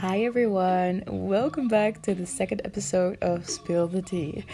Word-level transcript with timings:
Hi 0.00 0.20
everyone, 0.20 1.02
welcome 1.08 1.66
back 1.66 2.02
to 2.02 2.14
the 2.14 2.24
second 2.24 2.62
episode 2.64 3.18
of 3.20 3.50
Spill 3.50 3.88
the 3.88 4.00
Tea. 4.00 4.44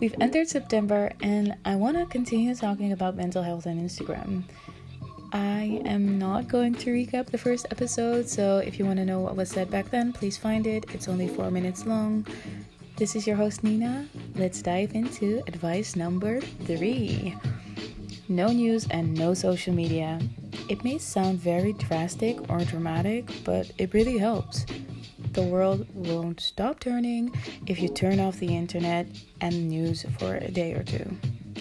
We've 0.00 0.14
entered 0.22 0.48
September 0.48 1.12
and 1.20 1.54
I 1.66 1.76
want 1.76 1.98
to 1.98 2.06
continue 2.06 2.54
talking 2.54 2.92
about 2.92 3.14
mental 3.14 3.42
health 3.42 3.66
on 3.66 3.78
Instagram. 3.78 4.44
I 5.34 5.82
am 5.84 6.18
not 6.18 6.48
going 6.48 6.76
to 6.76 6.94
recap 6.94 7.26
the 7.26 7.36
first 7.36 7.66
episode, 7.70 8.26
so 8.26 8.56
if 8.56 8.78
you 8.78 8.86
want 8.86 8.98
to 8.98 9.04
know 9.04 9.20
what 9.20 9.36
was 9.36 9.50
said 9.50 9.70
back 9.70 9.90
then, 9.90 10.14
please 10.14 10.38
find 10.38 10.66
it. 10.66 10.86
It's 10.94 11.08
only 11.08 11.28
four 11.28 11.50
minutes 11.50 11.84
long. 11.84 12.26
This 12.96 13.14
is 13.14 13.26
your 13.26 13.36
host 13.36 13.62
Nina. 13.62 14.08
Let's 14.34 14.62
dive 14.62 14.94
into 14.94 15.42
advice 15.46 15.94
number 15.94 16.40
three 16.40 17.36
no 18.28 18.48
news 18.48 18.86
and 18.90 19.14
no 19.14 19.34
social 19.34 19.72
media. 19.72 20.18
It 20.68 20.84
may 20.84 20.98
sound 20.98 21.38
very 21.38 21.72
drastic 21.72 22.50
or 22.50 22.60
dramatic, 22.60 23.30
but 23.44 23.70
it 23.78 23.94
really 23.94 24.18
helps. 24.18 24.66
The 25.32 25.42
world 25.42 25.86
won't 25.94 26.40
stop 26.40 26.80
turning 26.80 27.34
if 27.66 27.78
you 27.80 27.88
turn 27.88 28.20
off 28.20 28.38
the 28.38 28.56
internet 28.56 29.06
and 29.40 29.68
news 29.68 30.04
for 30.18 30.36
a 30.36 30.50
day 30.50 30.72
or 30.72 30.82
two. 30.82 31.16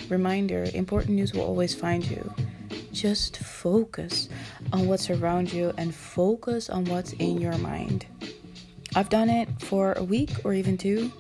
Reminder 0.09 0.67
important 0.73 1.15
news 1.15 1.33
will 1.33 1.43
always 1.43 1.75
find 1.75 2.05
you. 2.05 2.33
Just 2.91 3.37
focus 3.37 4.29
on 4.71 4.87
what's 4.87 5.09
around 5.09 5.51
you 5.51 5.73
and 5.77 5.93
focus 5.93 6.69
on 6.69 6.85
what's 6.85 7.13
in 7.13 7.41
your 7.41 7.57
mind. 7.57 8.05
I've 8.95 9.09
done 9.09 9.29
it 9.29 9.49
for 9.61 9.91
a 9.93 10.03
week 10.03 10.31
or 10.45 10.53
even 10.53 10.77
two. 10.77 11.11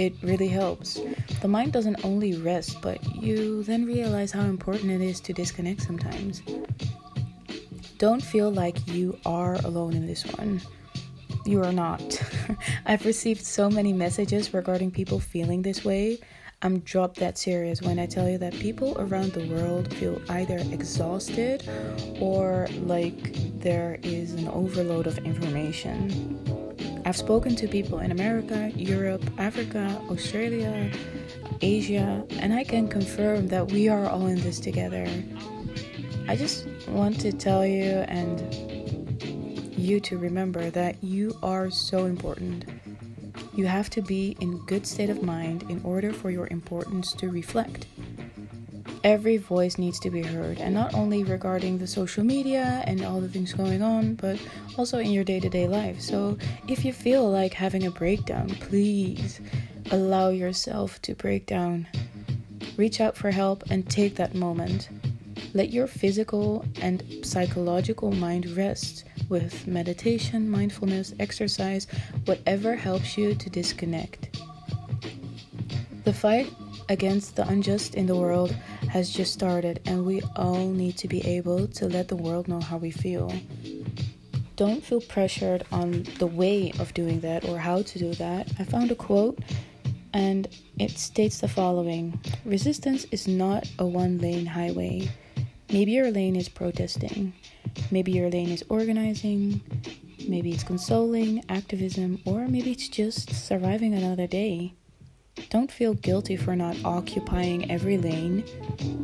It 0.00 0.14
really 0.22 0.48
helps. 0.48 0.98
The 1.42 1.48
mind 1.48 1.74
doesn't 1.74 2.06
only 2.06 2.34
rest, 2.34 2.80
but 2.80 3.04
you 3.16 3.62
then 3.64 3.84
realize 3.84 4.32
how 4.32 4.44
important 4.44 4.90
it 4.90 5.02
is 5.02 5.20
to 5.20 5.34
disconnect 5.34 5.82
sometimes. 5.82 6.40
Don't 7.98 8.22
feel 8.22 8.50
like 8.50 8.78
you 8.88 9.18
are 9.26 9.56
alone 9.56 9.92
in 9.92 10.06
this 10.06 10.24
one. 10.38 10.62
You 11.44 11.62
are 11.62 11.72
not. 11.72 12.02
I've 12.86 13.04
received 13.04 13.44
so 13.44 13.68
many 13.68 13.92
messages 13.92 14.54
regarding 14.54 14.90
people 14.90 15.20
feeling 15.20 15.60
this 15.60 15.84
way. 15.84 16.18
I'm 16.62 16.78
drop 16.78 17.16
that 17.16 17.36
serious 17.36 17.82
when 17.82 17.98
I 17.98 18.06
tell 18.06 18.26
you 18.26 18.38
that 18.38 18.54
people 18.54 18.96
around 18.98 19.34
the 19.34 19.46
world 19.48 19.92
feel 19.92 20.18
either 20.30 20.56
exhausted 20.72 21.68
or 22.18 22.68
like 22.84 23.60
there 23.60 23.98
is 24.02 24.32
an 24.32 24.48
overload 24.48 25.06
of 25.06 25.18
information. 25.18 26.59
I've 27.04 27.16
spoken 27.16 27.56
to 27.56 27.66
people 27.66 28.00
in 28.00 28.12
America, 28.12 28.70
Europe, 28.76 29.22
Africa, 29.38 30.00
Australia, 30.10 30.90
Asia, 31.62 32.24
and 32.38 32.52
I 32.52 32.64
can 32.64 32.88
confirm 32.88 33.48
that 33.48 33.70
we 33.72 33.88
are 33.88 34.06
all 34.06 34.26
in 34.26 34.40
this 34.40 34.60
together. 34.60 35.06
I 36.28 36.36
just 36.36 36.66
want 36.88 37.18
to 37.20 37.32
tell 37.32 37.66
you 37.66 38.04
and 38.08 38.40
you 39.76 39.98
to 40.00 40.18
remember 40.18 40.70
that 40.70 41.02
you 41.02 41.36
are 41.42 41.70
so 41.70 42.04
important. 42.04 42.66
You 43.54 43.66
have 43.66 43.90
to 43.90 44.02
be 44.02 44.36
in 44.40 44.58
good 44.66 44.86
state 44.86 45.10
of 45.10 45.22
mind 45.22 45.64
in 45.70 45.80
order 45.82 46.12
for 46.12 46.30
your 46.30 46.46
importance 46.48 47.12
to 47.14 47.28
reflect. 47.30 47.86
Every 49.02 49.38
voice 49.38 49.78
needs 49.78 49.98
to 50.00 50.10
be 50.10 50.22
heard, 50.22 50.58
and 50.58 50.74
not 50.74 50.92
only 50.92 51.24
regarding 51.24 51.78
the 51.78 51.86
social 51.86 52.22
media 52.22 52.84
and 52.86 53.02
all 53.02 53.20
the 53.20 53.28
things 53.28 53.54
going 53.54 53.82
on, 53.82 54.14
but 54.14 54.38
also 54.76 54.98
in 54.98 55.10
your 55.10 55.24
day 55.24 55.40
to 55.40 55.48
day 55.48 55.66
life. 55.66 56.02
So, 56.02 56.36
if 56.68 56.84
you 56.84 56.92
feel 56.92 57.30
like 57.30 57.54
having 57.54 57.86
a 57.86 57.90
breakdown, 57.90 58.50
please 58.60 59.40
allow 59.90 60.28
yourself 60.28 61.00
to 61.02 61.14
break 61.14 61.46
down. 61.46 61.86
Reach 62.76 63.00
out 63.00 63.16
for 63.16 63.30
help 63.30 63.64
and 63.70 63.88
take 63.88 64.16
that 64.16 64.34
moment. 64.34 64.90
Let 65.54 65.70
your 65.70 65.86
physical 65.86 66.64
and 66.82 67.02
psychological 67.22 68.12
mind 68.12 68.48
rest 68.50 69.04
with 69.30 69.66
meditation, 69.66 70.50
mindfulness, 70.50 71.14
exercise, 71.18 71.86
whatever 72.26 72.76
helps 72.76 73.16
you 73.16 73.34
to 73.34 73.48
disconnect. 73.48 74.38
The 76.04 76.12
fight 76.12 76.50
against 76.90 77.36
the 77.36 77.48
unjust 77.48 77.94
in 77.94 78.06
the 78.06 78.16
world 78.16 78.50
has 78.90 79.10
just 79.10 79.32
started, 79.32 79.80
and 79.86 80.04
we 80.04 80.20
all 80.34 80.66
need 80.68 80.98
to 80.98 81.08
be 81.08 81.24
able 81.24 81.68
to 81.68 81.88
let 81.88 82.08
the 82.08 82.16
world 82.16 82.48
know 82.48 82.60
how 82.60 82.76
we 82.76 82.90
feel. 82.90 83.32
Don't 84.56 84.84
feel 84.84 85.00
pressured 85.00 85.64
on 85.72 86.02
the 86.18 86.26
way 86.26 86.72
of 86.80 86.92
doing 86.92 87.20
that 87.20 87.48
or 87.48 87.58
how 87.58 87.80
to 87.80 87.98
do 87.98 88.12
that. 88.14 88.48
I 88.58 88.64
found 88.64 88.90
a 88.90 88.96
quote 88.96 89.38
and 90.12 90.48
it 90.78 90.98
states 90.98 91.40
the 91.40 91.48
following 91.48 92.20
Resistance 92.44 93.06
is 93.12 93.28
not 93.28 93.66
a 93.78 93.86
one 93.86 94.18
lane 94.18 94.44
highway. 94.44 95.08
Maybe 95.72 95.92
your 95.92 96.10
lane 96.10 96.36
is 96.36 96.48
protesting. 96.48 97.32
Maybe 97.90 98.12
your 98.12 98.28
lane 98.28 98.50
is 98.50 98.64
organizing. 98.68 99.62
Maybe 100.28 100.50
it's 100.50 100.64
consoling, 100.64 101.44
activism, 101.48 102.20
or 102.26 102.48
maybe 102.48 102.72
it's 102.72 102.88
just 102.88 103.32
surviving 103.32 103.94
another 103.94 104.26
day. 104.26 104.74
Don't 105.48 105.72
feel 105.72 105.94
guilty 105.94 106.36
for 106.36 106.54
not 106.54 106.76
occupying 106.84 107.70
every 107.70 107.98
lane. 107.98 108.44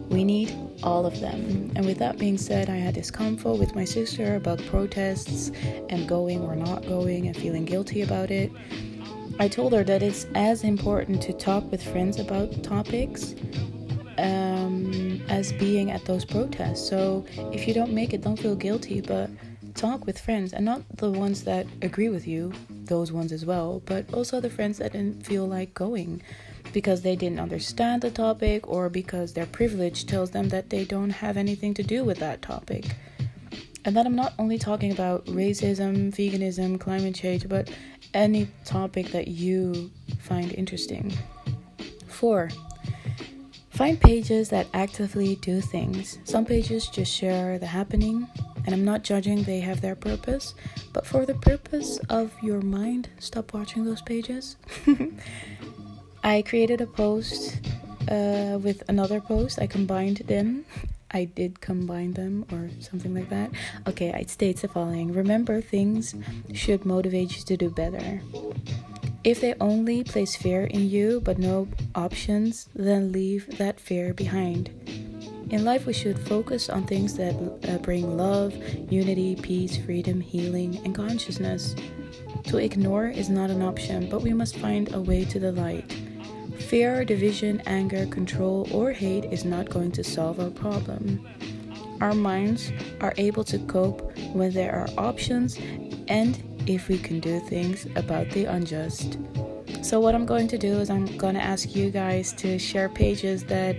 We 0.08 0.24
need 0.24 0.54
all 0.82 1.06
of 1.06 1.20
them. 1.20 1.72
And 1.74 1.86
with 1.86 1.98
that 1.98 2.18
being 2.18 2.38
said, 2.38 2.68
I 2.68 2.76
had 2.76 2.94
this 2.94 3.10
convo 3.10 3.58
with 3.58 3.74
my 3.74 3.84
sister 3.84 4.36
about 4.36 4.64
protests 4.66 5.50
and 5.88 6.08
going 6.08 6.42
or 6.42 6.54
not 6.54 6.86
going 6.86 7.26
and 7.26 7.36
feeling 7.36 7.64
guilty 7.64 8.02
about 8.02 8.30
it. 8.30 8.52
I 9.38 9.48
told 9.48 9.72
her 9.72 9.84
that 9.84 10.02
it's 10.02 10.26
as 10.34 10.64
important 10.64 11.22
to 11.22 11.32
talk 11.32 11.70
with 11.70 11.82
friends 11.82 12.18
about 12.18 12.62
topics 12.62 13.34
um, 14.18 15.22
as 15.28 15.52
being 15.52 15.90
at 15.90 16.04
those 16.04 16.24
protests. 16.24 16.88
So 16.88 17.24
if 17.52 17.66
you 17.68 17.74
don't 17.74 17.92
make 17.92 18.14
it, 18.14 18.22
don't 18.22 18.38
feel 18.38 18.56
guilty, 18.56 19.00
but 19.00 19.30
talk 19.74 20.06
with 20.06 20.18
friends 20.18 20.52
and 20.52 20.64
not 20.64 20.82
the 20.96 21.10
ones 21.10 21.44
that 21.44 21.66
agree 21.82 22.08
with 22.08 22.26
you, 22.26 22.52
those 22.86 23.12
ones 23.12 23.32
as 23.32 23.44
well, 23.44 23.82
but 23.84 24.12
also 24.12 24.40
the 24.40 24.50
friends 24.50 24.78
that 24.78 24.92
didn't 24.92 25.24
feel 25.24 25.46
like 25.46 25.74
going 25.74 26.22
because 26.72 27.02
they 27.02 27.16
didn't 27.16 27.40
understand 27.40 28.02
the 28.02 28.10
topic 28.10 28.66
or 28.68 28.88
because 28.88 29.32
their 29.32 29.46
privilege 29.46 30.06
tells 30.06 30.30
them 30.30 30.48
that 30.48 30.70
they 30.70 30.84
don't 30.84 31.10
have 31.10 31.36
anything 31.36 31.74
to 31.74 31.82
do 31.82 32.04
with 32.04 32.18
that 32.18 32.42
topic. 32.42 32.84
And 33.84 33.96
that 33.96 34.06
I'm 34.06 34.16
not 34.16 34.34
only 34.38 34.58
talking 34.58 34.90
about 34.90 35.24
racism, 35.26 36.12
veganism, 36.12 36.80
climate 36.80 37.14
change, 37.14 37.48
but 37.48 37.70
any 38.14 38.48
topic 38.64 39.08
that 39.08 39.28
you 39.28 39.90
find 40.18 40.52
interesting. 40.52 41.12
Four, 42.08 42.50
Find 43.76 44.00
pages 44.00 44.48
that 44.48 44.68
actively 44.72 45.36
do 45.36 45.60
things. 45.60 46.18
Some 46.24 46.46
pages 46.46 46.88
just 46.88 47.12
share 47.12 47.58
the 47.58 47.66
happening, 47.66 48.26
and 48.66 48.74
I'm 48.74 48.84
not 48.84 49.04
judging, 49.04 49.44
they 49.44 49.60
have 49.60 49.80
their 49.80 49.94
purpose, 49.94 50.54
but 50.92 51.06
for 51.06 51.24
the 51.24 51.34
purpose 51.34 51.98
of 52.10 52.32
your 52.42 52.60
mind, 52.60 53.08
stop 53.18 53.54
watching 53.54 53.84
those 53.84 54.02
pages. 54.02 54.56
I 56.24 56.42
created 56.42 56.80
a 56.80 56.86
post 56.86 57.60
uh, 58.10 58.58
with 58.60 58.82
another 58.88 59.20
post, 59.20 59.60
I 59.60 59.66
combined 59.66 60.18
them. 60.26 60.64
I 61.12 61.24
did 61.24 61.60
combine 61.60 62.12
them 62.12 62.44
or 62.50 62.68
something 62.80 63.14
like 63.14 63.30
that. 63.30 63.50
Okay, 63.86 64.08
it 64.08 64.28
states 64.28 64.62
the 64.62 64.68
following 64.68 65.12
Remember, 65.12 65.60
things 65.60 66.14
should 66.52 66.84
motivate 66.84 67.36
you 67.36 67.42
to 67.44 67.56
do 67.56 67.70
better. 67.70 68.20
If 69.22 69.40
they 69.40 69.54
only 69.60 70.04
place 70.04 70.36
fear 70.36 70.64
in 70.64 70.90
you 70.90 71.20
but 71.20 71.38
no 71.38 71.68
options, 71.94 72.68
then 72.74 73.12
leave 73.12 73.58
that 73.58 73.80
fear 73.80 74.12
behind. 74.14 74.70
In 75.50 75.64
life, 75.64 75.86
we 75.86 75.92
should 75.92 76.18
focus 76.18 76.68
on 76.68 76.86
things 76.86 77.16
that 77.16 77.34
uh, 77.68 77.78
bring 77.78 78.16
love, 78.16 78.52
unity, 78.90 79.36
peace, 79.36 79.76
freedom, 79.76 80.20
healing, 80.20 80.80
and 80.84 80.92
consciousness. 80.92 81.76
To 82.44 82.58
ignore 82.58 83.06
is 83.06 83.28
not 83.28 83.50
an 83.50 83.62
option, 83.62 84.08
but 84.08 84.22
we 84.22 84.32
must 84.32 84.56
find 84.56 84.92
a 84.92 85.00
way 85.00 85.24
to 85.26 85.38
the 85.38 85.52
light. 85.52 85.94
Fear, 86.58 87.04
division, 87.04 87.62
anger, 87.66 88.06
control, 88.06 88.68
or 88.72 88.90
hate 88.90 89.26
is 89.26 89.44
not 89.44 89.70
going 89.70 89.92
to 89.92 90.02
solve 90.02 90.40
our 90.40 90.50
problem. 90.50 91.24
Our 92.00 92.14
minds 92.14 92.72
are 93.00 93.14
able 93.16 93.44
to 93.44 93.58
cope 93.60 94.16
when 94.32 94.52
there 94.52 94.74
are 94.74 94.88
options 94.98 95.58
and 96.08 96.42
if 96.66 96.88
we 96.88 96.98
can 96.98 97.20
do 97.20 97.38
things 97.40 97.86
about 97.94 98.30
the 98.30 98.46
unjust. 98.46 99.18
So, 99.86 100.00
what 100.00 100.16
I'm 100.16 100.26
going 100.26 100.48
to 100.48 100.58
do 100.58 100.80
is, 100.80 100.90
I'm 100.90 101.06
going 101.16 101.36
to 101.36 101.40
ask 101.40 101.76
you 101.76 101.90
guys 101.92 102.32
to 102.42 102.58
share 102.58 102.88
pages 102.88 103.44
that 103.44 103.76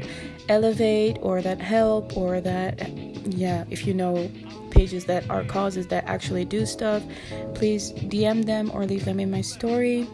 elevate 0.47 1.17
or 1.21 1.41
that 1.41 1.59
help 1.59 2.15
or 2.15 2.39
that, 2.39 2.87
yeah, 3.27 3.65
if 3.69 3.85
you 3.85 3.93
know 3.93 4.31
pages 4.71 5.03
that 5.07 5.29
are 5.29 5.43
causes 5.43 5.87
that 5.87 6.05
actually 6.05 6.45
do 6.45 6.65
stuff, 6.65 7.03
please 7.55 7.91
DM 7.91 8.45
them 8.45 8.71
or 8.73 8.85
leave 8.85 9.03
them 9.03 9.19
in 9.19 9.29
my 9.29 9.41
story. 9.41 10.07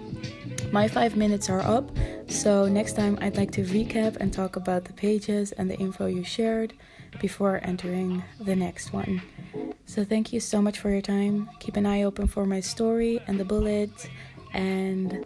My 0.71 0.87
five 0.87 1.15
minutes 1.15 1.47
are 1.47 1.61
up, 1.61 1.91
so 2.25 2.67
next 2.67 2.93
time 2.93 3.19
I'd 3.21 3.37
like 3.37 3.51
to 3.51 3.63
recap 3.63 4.15
and 4.15 4.33
talk 4.33 4.55
about 4.55 4.85
the 4.85 4.93
pages 4.93 5.51
and 5.51 5.69
the 5.69 5.77
info 5.77 6.07
you 6.07 6.23
shared 6.23 6.73
before 7.21 7.59
entering 7.61 8.23
the 8.39 8.55
next 8.55 8.93
one. 8.93 9.21
So, 9.85 10.03
thank 10.03 10.33
you 10.33 10.39
so 10.39 10.59
much 10.59 10.79
for 10.79 10.89
your 10.89 11.03
time. 11.03 11.51
Keep 11.59 11.77
an 11.77 11.85
eye 11.85 12.01
open 12.01 12.25
for 12.25 12.47
my 12.47 12.61
story 12.61 13.21
and 13.27 13.39
the 13.39 13.45
bullets, 13.45 14.07
and 14.53 15.23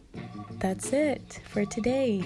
that's 0.60 0.92
it 0.94 1.40
for 1.50 1.66
today. 1.66 2.26